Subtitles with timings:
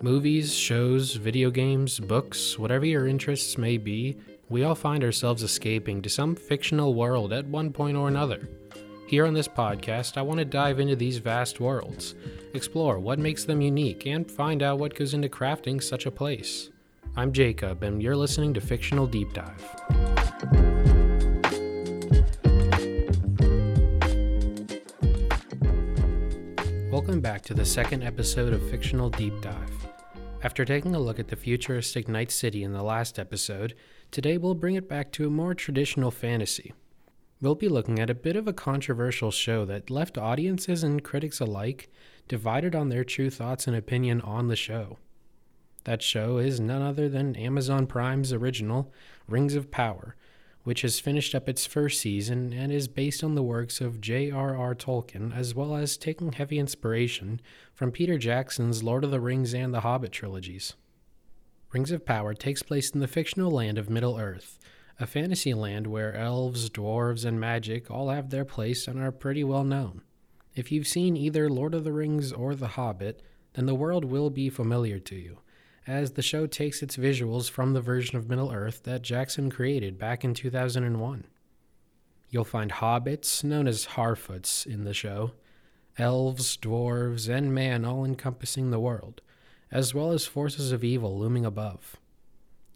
[0.00, 4.16] Movies, shows, video games, books, whatever your interests may be,
[4.48, 8.48] we all find ourselves escaping to some fictional world at one point or another.
[9.08, 12.14] Here on this podcast, I want to dive into these vast worlds,
[12.54, 16.70] explore what makes them unique, and find out what goes into crafting such a place.
[17.16, 19.97] I'm Jacob, and you're listening to Fictional Deep Dive.
[26.98, 29.86] Welcome back to the second episode of Fictional Deep Dive.
[30.42, 33.76] After taking a look at the futuristic Night City in the last episode,
[34.10, 36.74] today we'll bring it back to a more traditional fantasy.
[37.40, 41.38] We'll be looking at a bit of a controversial show that left audiences and critics
[41.38, 41.88] alike
[42.26, 44.98] divided on their true thoughts and opinion on the show.
[45.84, 48.92] That show is none other than Amazon Prime's original
[49.28, 50.16] Rings of Power,
[50.68, 54.74] which has finished up its first season and is based on the works of J.R.R.
[54.74, 57.40] Tolkien, as well as taking heavy inspiration
[57.72, 60.74] from Peter Jackson's Lord of the Rings and The Hobbit trilogies.
[61.72, 64.58] Rings of Power takes place in the fictional land of Middle Earth,
[65.00, 69.44] a fantasy land where elves, dwarves, and magic all have their place and are pretty
[69.44, 70.02] well known.
[70.54, 73.22] If you've seen either Lord of the Rings or The Hobbit,
[73.54, 75.38] then the world will be familiar to you
[75.88, 79.98] as the show takes its visuals from the version of Middle Earth that Jackson created
[79.98, 81.24] back in 2001.
[82.28, 85.32] You'll find hobbits, known as Harfoots, in the show,
[85.96, 89.22] elves, dwarves, and man all encompassing the world,
[89.72, 91.96] as well as forces of evil looming above.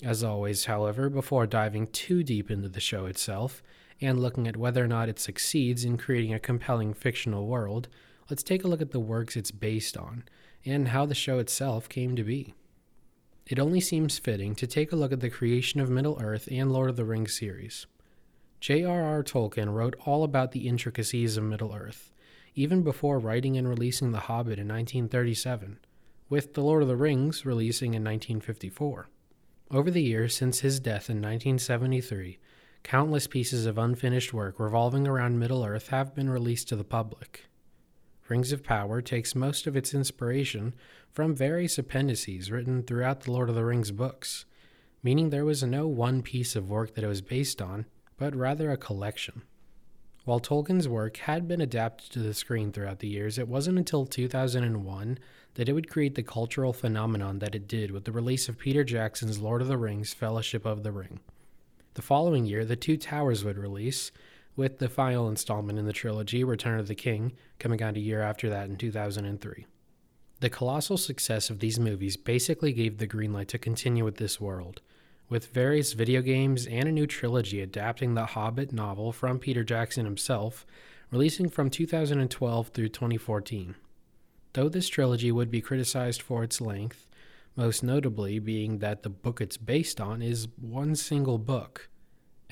[0.02, 3.62] As always, however, before diving too deep into the show itself
[4.00, 7.88] and looking at whether or not it succeeds in creating a compelling fictional world,
[8.30, 10.24] let's take a look at the works it's based on
[10.64, 12.54] and how the show itself came to be
[13.46, 16.72] it only seems fitting to take a look at the creation of Middle Earth and
[16.72, 17.86] Lord of the Rings series.
[18.60, 19.24] J.R.R.
[19.24, 22.12] Tolkien wrote all about the intricacies of Middle Earth,
[22.54, 25.78] even before writing and releasing The Hobbit in 1937,
[26.28, 29.08] with The Lord of the Rings releasing in 1954.
[29.72, 32.38] Over the years since his death in 1973,
[32.84, 37.46] countless pieces of unfinished work revolving around Middle Earth have been released to the public.
[38.28, 40.74] Rings of Power takes most of its inspiration
[41.10, 44.44] from various appendices written throughout the Lord of the Rings books,
[45.02, 48.70] meaning there was no one piece of work that it was based on, but rather
[48.70, 49.42] a collection.
[50.24, 54.06] While Tolkien's work had been adapted to the screen throughout the years, it wasn't until
[54.06, 55.18] 2001
[55.54, 58.84] that it would create the cultural phenomenon that it did with the release of Peter
[58.84, 61.18] Jackson's Lord of the Rings Fellowship of the Ring.
[61.94, 64.12] The following year, The Two Towers would release,
[64.56, 68.20] with the final installment in the trilogy, Return of the King, coming out a year
[68.20, 69.66] after that in 2003.
[70.40, 74.40] The colossal success of these movies basically gave the green light to continue with this
[74.40, 74.82] world,
[75.28, 80.04] with various video games and a new trilogy adapting the Hobbit novel from Peter Jackson
[80.04, 80.66] himself,
[81.10, 83.76] releasing from 2012 through 2014.
[84.54, 87.06] Though this trilogy would be criticized for its length,
[87.56, 91.88] most notably being that the book it's based on is one single book,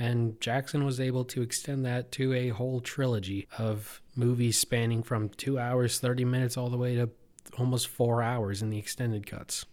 [0.01, 5.29] and Jackson was able to extend that to a whole trilogy of movies spanning from
[5.29, 7.11] 2 hours 30 minutes all the way to
[7.59, 9.67] almost four hours in the extended cuts.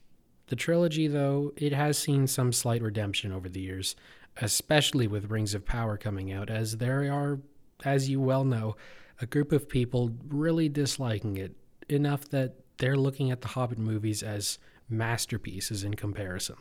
[0.47, 3.95] The trilogy, though, it has seen some slight redemption over the years,
[4.41, 7.39] especially with Rings of Power coming out, as there are,
[7.85, 8.75] as you well know,
[9.21, 11.55] a group of people really disliking it
[11.89, 14.59] enough that they're looking at the Hobbit movies as
[14.89, 16.57] masterpieces in comparison.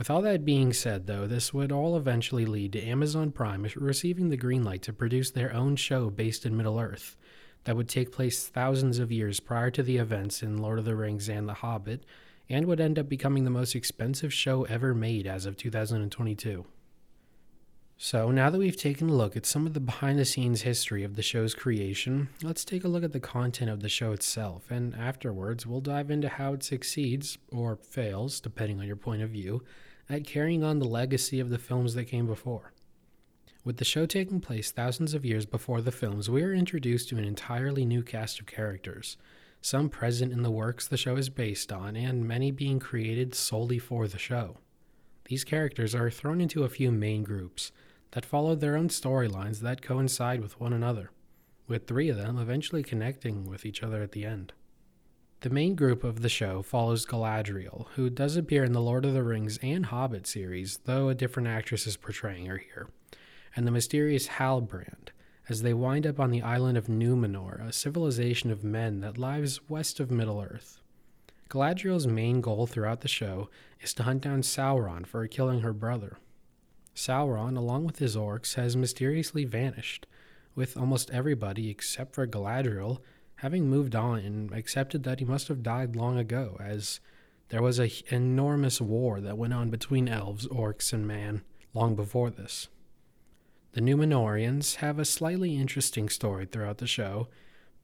[0.00, 4.30] With all that being said, though, this would all eventually lead to Amazon Prime receiving
[4.30, 7.18] the green light to produce their own show based in Middle Earth,
[7.64, 10.96] that would take place thousands of years prior to the events in Lord of the
[10.96, 12.06] Rings and The Hobbit,
[12.48, 16.64] and would end up becoming the most expensive show ever made as of 2022.
[17.98, 21.04] So, now that we've taken a look at some of the behind the scenes history
[21.04, 24.70] of the show's creation, let's take a look at the content of the show itself,
[24.70, 29.28] and afterwards, we'll dive into how it succeeds, or fails, depending on your point of
[29.28, 29.62] view,
[30.10, 32.72] at carrying on the legacy of the films that came before.
[33.64, 37.18] With the show taking place thousands of years before the films, we are introduced to
[37.18, 39.16] an entirely new cast of characters,
[39.62, 43.78] some present in the works the show is based on, and many being created solely
[43.78, 44.56] for the show.
[45.26, 47.70] These characters are thrown into a few main groups
[48.12, 51.10] that follow their own storylines that coincide with one another,
[51.68, 54.52] with three of them eventually connecting with each other at the end.
[55.40, 59.14] The main group of the show follows Galadriel, who does appear in the Lord of
[59.14, 62.88] the Rings and Hobbit series, though a different actress is portraying her here
[63.56, 65.08] and the mysterious Halbrand
[65.48, 69.60] as they wind up on the island of Numenor, a civilization of men that lies
[69.68, 70.78] west of Middle Earth.
[71.48, 73.48] Galadriel's main goal throughout the show
[73.80, 76.18] is to hunt down Sauron for killing her brother.
[76.94, 80.06] Sauron, along with his orcs, has mysteriously vanished,
[80.54, 82.98] with almost everybody except for Galadriel
[83.40, 87.00] having moved on and accepted that he must have died long ago, as
[87.50, 91.42] There was an enormous war that went on between elves, orcs, and man
[91.74, 92.68] long before this.
[93.72, 97.28] The Numenorians have a slightly interesting story throughout the show,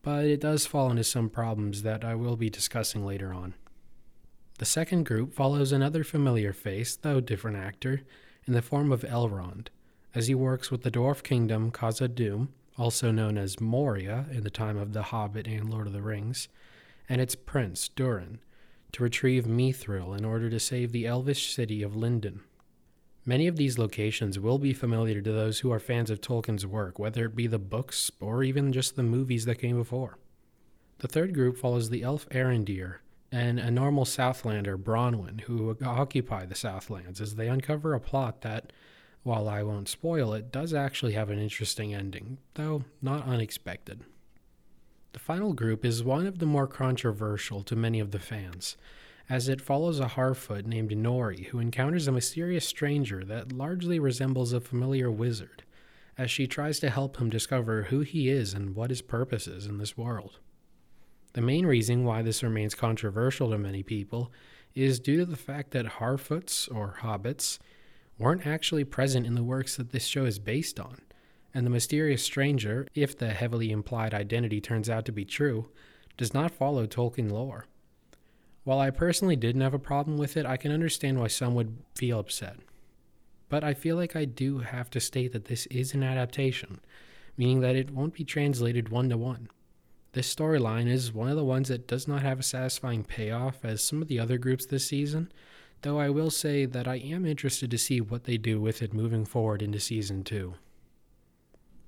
[0.03, 3.55] but it does fall into some problems that I will be discussing later on.
[4.59, 8.03] The second group follows another familiar face, though different actor,
[8.47, 9.69] in the form of Elrond,
[10.15, 14.77] as he works with the Dwarf Kingdom Khazad-dûm, also known as Moria in the time
[14.77, 16.49] of The Hobbit and Lord of the Rings,
[17.09, 18.39] and its prince, Durin,
[18.93, 22.41] to retrieve Mithril in order to save the elvish city of Lindon.
[23.25, 26.99] Many of these locations will be familiar to those who are fans of Tolkien's work,
[26.99, 30.19] whether it be the books or even just the movies that came before.
[30.99, 32.99] The third group follows the elf Arondir
[33.33, 38.73] and a normal Southlander, Bronwyn, who occupy the Southlands as they uncover a plot that,
[39.27, 44.05] while I won't spoil it, does actually have an interesting ending, though not unexpected.
[45.13, 48.77] The final group is one of the more controversial to many of the fans,
[49.29, 54.53] as it follows a Harfoot named Nori who encounters a mysterious stranger that largely resembles
[54.53, 55.65] a familiar wizard,
[56.17, 59.67] as she tries to help him discover who he is and what his purpose is
[59.67, 60.39] in this world.
[61.33, 64.31] The main reason why this remains controversial to many people
[64.77, 67.59] is due to the fact that Harfoots, or hobbits,
[68.19, 71.01] weren't actually present in the works that this show is based on
[71.57, 75.71] and the mysterious stranger, if the heavily implied identity turns out to be true,
[76.19, 77.65] does not follow Tolkien lore.
[78.65, 81.79] While I personally didn't have a problem with it, I can understand why some would
[81.95, 82.59] feel upset.
[83.49, 86.81] But I feel like I do have to state that this is an adaptation,
[87.39, 89.49] meaning that it won't be translated one to one.
[90.13, 93.83] This storyline is one of the ones that does not have a satisfying payoff as
[93.83, 95.33] some of the other groups this season,
[95.83, 98.93] though I will say that I am interested to see what they do with it
[98.93, 100.55] moving forward into season 2.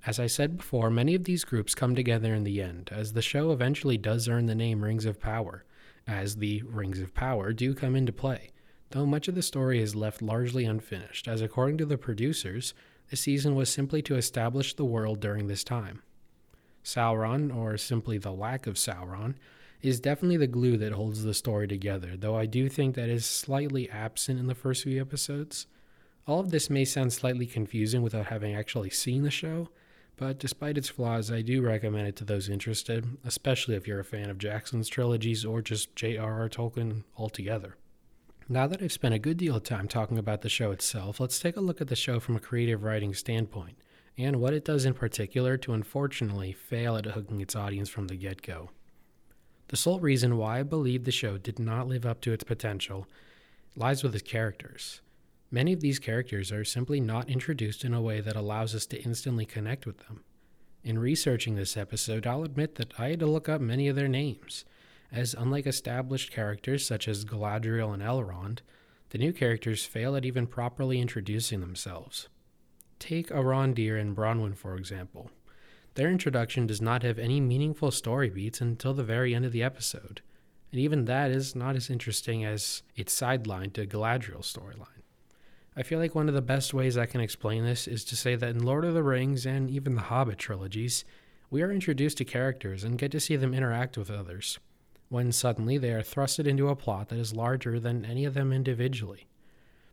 [0.07, 3.23] As I said before, many of these groups come together in the end, as the
[3.23, 5.65] show eventually does earn the name Rings of Power,
[6.07, 8.53] as the Rings of Power do come into play,
[8.91, 12.75] though much of the story is left largely unfinished, as according to the producers,
[13.11, 16.03] the season was simply to establish the world during this time.
[16.85, 19.35] Sauron, or simply the lack of Sauron,
[19.83, 23.25] is definitely the glue that holds the story together, though I do think that is
[23.25, 25.67] slightly absent in the first few episodes.
[26.27, 29.69] All of this may sound slightly confusing without having actually seen the show,
[30.17, 34.05] but despite its flaws, I do recommend it to those interested, especially if you're a
[34.05, 36.49] fan of Jackson's trilogies or just J.R.R.
[36.49, 37.77] Tolkien altogether.
[38.49, 41.39] Now that I've spent a good deal of time talking about the show itself, let's
[41.39, 43.77] take a look at the show from a creative writing standpoint,
[44.17, 48.17] and what it does in particular to unfortunately fail at hooking its audience from the
[48.17, 48.71] get go.
[49.69, 53.07] The sole reason why I believe the show did not live up to its potential
[53.77, 55.03] lies with its characters.
[55.51, 59.03] Many of these characters are simply not introduced in a way that allows us to
[59.03, 60.25] instantly connect with them.
[60.83, 64.09] In researching this episode, I'll admit that I had to look up many of their
[64.09, 64.65] names,
[65.13, 68.61] as unlike established characters such as Galadriel and Elrond,
[69.11, 72.29] the new characters fail at even properly introducing themselves.
[72.99, 75.31] Take Arondir and Bronwyn, for example.
[75.99, 79.65] Their introduction does not have any meaningful story beats until the very end of the
[79.65, 80.21] episode,
[80.71, 85.03] and even that is not as interesting as its sideline to Galadriel's storyline.
[85.77, 88.37] I feel like one of the best ways I can explain this is to say
[88.37, 91.05] that in Lord of the Rings and even the Hobbit trilogies,
[91.51, 94.61] we are introduced to characters and get to see them interact with others,
[95.09, 98.53] when suddenly they are thrusted into a plot that is larger than any of them
[98.53, 99.27] individually.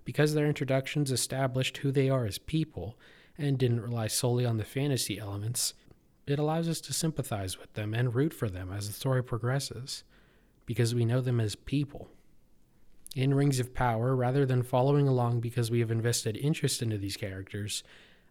[0.04, 2.96] Because their introductions established who they are as people
[3.40, 5.74] and didn't rely solely on the fantasy elements,
[6.28, 10.04] it allows us to sympathize with them and root for them as the story progresses,
[10.66, 12.10] because we know them as people
[13.16, 17.16] in Rings of Power, rather than following along because we have invested interest into these
[17.16, 17.82] characters,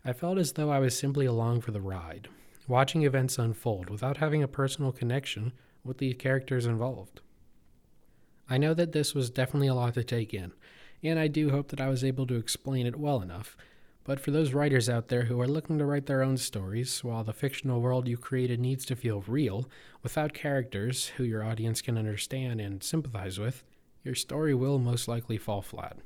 [0.04, 2.28] I felt as though I was simply along for the ride,
[2.68, 7.22] watching events unfold without having a personal connection with the characters involved.
[8.48, 10.52] I know that this was definitely a lot to take in,
[11.02, 13.56] and I do hope that I was able to explain it well enough.
[14.04, 17.24] But for those writers out there who are looking to write their own stories, while
[17.24, 19.68] the fictional world you created needs to feel real,
[20.02, 23.64] without characters who your audience can understand and sympathize with,
[24.02, 25.96] your story will most likely fall flat.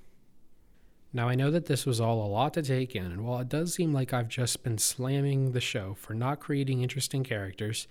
[1.12, 3.48] Now, I know that this was all a lot to take in, and while it
[3.48, 7.88] does seem like I've just been slamming the show for not creating interesting characters,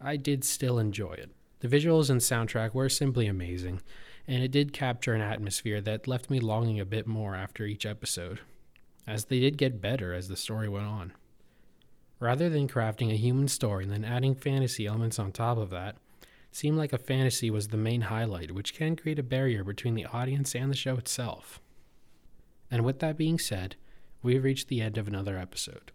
[0.00, 1.30] I did still enjoy it.
[1.60, 3.80] The visuals and soundtrack were simply amazing,
[4.28, 7.84] and it did capture an atmosphere that left me longing a bit more after each
[7.84, 8.40] episode,
[9.06, 11.12] as they did get better as the story went on.
[12.18, 15.96] Rather than crafting a human story and then adding fantasy elements on top of that,
[16.52, 20.06] seemed like a fantasy was the main highlight, which can create a barrier between the
[20.06, 21.60] audience and the show itself.
[22.70, 23.76] And with that being said,
[24.22, 25.92] we've reached the end of another episode.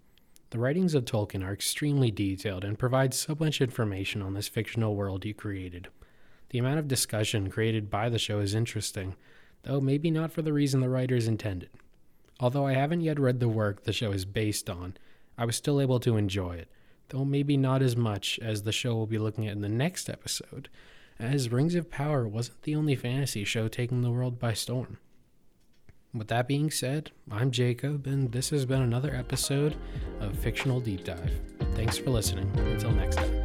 [0.50, 4.96] The writings of Tolkien are extremely detailed and provide so much information on this fictional
[4.96, 5.90] world he created.
[6.50, 9.16] The amount of discussion created by the show is interesting,
[9.64, 11.70] though maybe not for the reason the writers intended.
[12.40, 14.96] Although I haven't yet read the work the show is based on,
[15.38, 16.70] I was still able to enjoy it,
[17.10, 20.10] though maybe not as much as the show we'll be looking at in the next
[20.10, 20.70] episode,
[21.20, 24.98] as Rings of Power wasn't the only fantasy show taking the world by storm.
[26.14, 29.76] With that being said, I'm Jacob, and this has been another episode
[30.22, 31.42] of Fictional Deep Dive.
[31.74, 32.50] Thanks for listening.
[32.58, 33.45] Until next time.